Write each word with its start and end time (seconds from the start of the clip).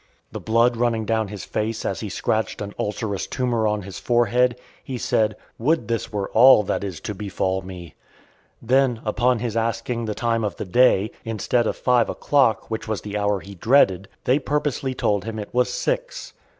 The 0.31 0.39
blood 0.39 0.77
running 0.77 1.05
down 1.05 1.27
his 1.27 1.45
face 1.45 1.85
as 1.85 1.99
he 1.99 2.09
scratched 2.09 2.59
an 2.59 2.73
ulcerous 2.79 3.27
tumour 3.27 3.67
on 3.67 3.83
his 3.83 3.99
forehead, 3.99 4.59
he 4.83 4.97
said, 4.97 5.35
"Would 5.59 5.87
this 5.89 6.11
were 6.11 6.31
all 6.31 6.63
that 6.63 6.83
is 6.83 6.99
to 7.01 7.13
befall 7.13 7.61
me!" 7.61 7.93
Then, 8.63 8.99
upon 9.05 9.37
his 9.37 9.55
asking 9.55 10.05
the 10.05 10.15
time 10.15 10.43
of 10.43 10.55
the 10.55 10.65
day, 10.65 11.11
instead 11.23 11.67
of 11.67 11.77
five 11.77 12.09
o'clock, 12.09 12.71
which 12.71 12.87
was 12.87 13.01
the 13.01 13.15
hour 13.15 13.41
he 13.41 13.53
dreaded, 13.53 14.07
they 14.23 14.39
purposely 14.39 14.95
told 14.95 15.23
him 15.23 15.37
it 15.37 15.53
was 15.53 15.71
six. 15.71 16.33